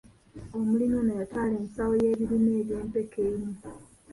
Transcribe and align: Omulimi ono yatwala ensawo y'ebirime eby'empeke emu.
Omulimi 0.57 0.93
ono 1.01 1.13
yatwala 1.19 1.53
ensawo 1.61 1.93
y'ebirime 2.01 2.51
eby'empeke 2.61 3.19
emu. 3.31 3.51